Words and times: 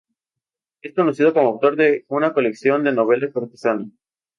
Es 0.81 0.95
conocido 0.95 1.31
como 1.31 1.49
autor 1.49 1.75
de 1.75 2.05
una 2.07 2.33
colección 2.33 2.83
de 2.83 2.91
novela 2.91 3.31
cortesana. 3.31 3.85